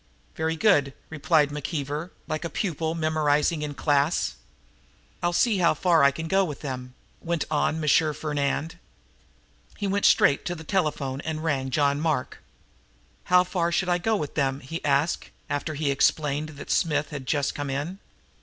[0.35, 4.33] "Very good," replied McKeever, like a pupil memorizing in class.
[5.21, 8.13] "I'll see how far I can go with them," went on M.
[8.15, 8.79] Fernand.
[9.77, 12.39] He went straight to the telephone and rang John Mark.
[13.25, 17.11] "How far should I go with them?" he asked, after he had explained that Smith
[17.11, 17.99] had just come in.